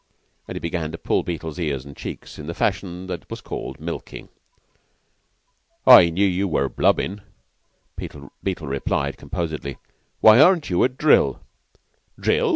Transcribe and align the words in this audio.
And 0.47 0.55
he 0.55 0.59
began 0.59 0.91
to 0.93 0.97
pull 0.97 1.21
Beetle's 1.21 1.59
ears 1.59 1.85
and 1.85 1.95
checks, 1.95 2.39
in 2.39 2.47
the 2.47 2.55
fashion 2.55 3.05
that 3.05 3.29
was 3.29 3.39
called 3.39 3.79
"milking." 3.79 4.29
"I 5.85 6.09
knew 6.09 6.25
you 6.25 6.47
were 6.47 6.69
blubbin'," 6.69 7.21
Beetle 7.95 8.67
replied, 8.67 9.17
composedly. 9.17 9.77
"Why 10.19 10.39
aren't 10.41 10.71
you 10.71 10.83
at 10.83 10.97
drill?" 10.97 11.41
"Drill! 12.19 12.49